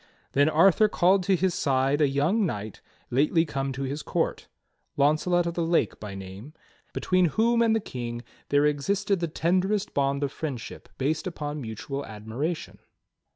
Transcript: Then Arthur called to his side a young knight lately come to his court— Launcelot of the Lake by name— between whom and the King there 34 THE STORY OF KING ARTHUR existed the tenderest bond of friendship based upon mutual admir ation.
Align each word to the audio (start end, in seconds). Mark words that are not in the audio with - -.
Then 0.31 0.49
Arthur 0.49 0.89
called 0.89 1.21
to 1.25 1.35
his 1.35 1.53
side 1.53 2.01
a 2.01 2.07
young 2.07 2.43
knight 2.43 2.81
lately 3.11 3.45
come 3.45 3.71
to 3.73 3.83
his 3.83 4.01
court— 4.01 4.47
Launcelot 4.97 5.45
of 5.45 5.53
the 5.53 5.63
Lake 5.63 5.99
by 5.99 6.15
name— 6.15 6.53
between 6.93 7.25
whom 7.25 7.61
and 7.61 7.75
the 7.75 7.79
King 7.79 8.23
there 8.49 8.63
34 8.63 8.73
THE 8.73 8.81
STORY 8.81 8.93
OF 8.95 8.97
KING 8.97 8.97
ARTHUR 8.97 9.19
existed 9.19 9.19
the 9.19 9.39
tenderest 9.39 9.93
bond 9.93 10.23
of 10.23 10.31
friendship 10.31 10.89
based 10.97 11.27
upon 11.27 11.61
mutual 11.61 12.03
admir 12.05 12.47
ation. 12.49 12.79